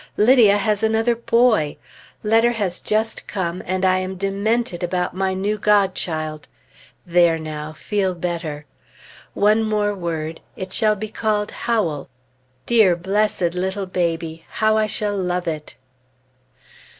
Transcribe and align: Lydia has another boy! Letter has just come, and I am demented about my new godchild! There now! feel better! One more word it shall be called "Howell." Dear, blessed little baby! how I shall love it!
Lydia 0.17 0.57
has 0.57 0.81
another 0.81 1.15
boy! 1.15 1.77
Letter 2.23 2.53
has 2.53 2.79
just 2.79 3.27
come, 3.27 3.61
and 3.67 3.85
I 3.85 3.99
am 3.99 4.15
demented 4.15 4.81
about 4.81 5.13
my 5.15 5.35
new 5.35 5.59
godchild! 5.59 6.47
There 7.05 7.37
now! 7.37 7.73
feel 7.73 8.15
better! 8.15 8.65
One 9.35 9.61
more 9.61 9.93
word 9.93 10.41
it 10.55 10.73
shall 10.73 10.95
be 10.95 11.09
called 11.09 11.51
"Howell." 11.51 12.09
Dear, 12.65 12.95
blessed 12.95 13.53
little 13.53 13.85
baby! 13.85 14.43
how 14.49 14.75
I 14.75 14.87
shall 14.87 15.15
love 15.15 15.47
it! 15.47 15.75